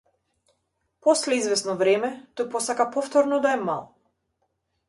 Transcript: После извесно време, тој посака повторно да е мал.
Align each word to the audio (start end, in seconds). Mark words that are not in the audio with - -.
После 1.07 1.35
извесно 1.41 1.77
време, 1.83 2.11
тој 2.41 2.49
посака 2.57 2.91
повторно 2.97 3.41
да 3.45 3.53
е 3.59 3.61
мал. 3.71 3.89